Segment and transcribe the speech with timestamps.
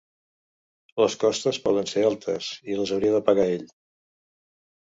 [1.03, 3.71] Les costes poden ser altes i les hauria de pagar ell.